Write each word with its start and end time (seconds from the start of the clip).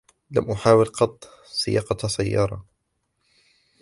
لم 0.31 0.51
أحاول 0.51 0.85
قط 0.85 1.29
سياقة 1.45 2.07
سيارة. 2.07 2.65